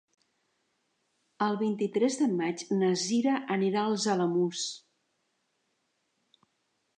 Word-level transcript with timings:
El 1.47 1.59
vint-i-tres 1.59 2.17
de 2.21 2.29
maig 2.39 2.63
na 2.79 2.89
Cira 3.03 3.35
anirà 3.57 3.85
als 3.91 4.07
Alamús. 4.15 4.65